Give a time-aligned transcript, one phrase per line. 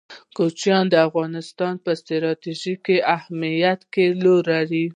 [0.37, 4.85] کوچیان د افغانستان په ستراتیژیک اهمیت کې رول لري.